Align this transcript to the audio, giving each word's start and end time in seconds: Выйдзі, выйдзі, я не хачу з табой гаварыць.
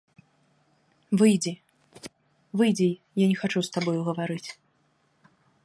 Выйдзі, 1.21 1.53
выйдзі, 2.61 2.89
я 3.25 3.29
не 3.33 3.37
хачу 3.43 3.59
з 3.69 3.79
табой 3.79 3.97
гаварыць. 4.09 4.49